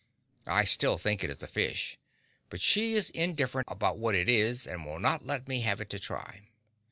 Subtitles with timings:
[0.47, 1.99] I still think it is a fish,
[2.49, 5.91] but she is indifferent about what it is, and will not let me have it
[5.91, 6.49] to try.